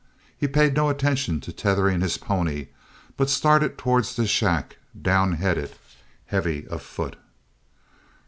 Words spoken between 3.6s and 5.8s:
towards the shack, down headed,